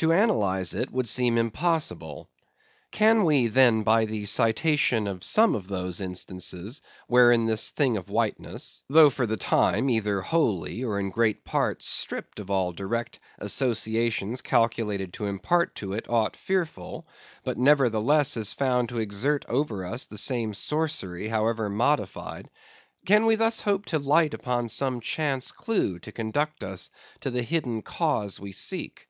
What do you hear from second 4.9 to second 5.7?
of some of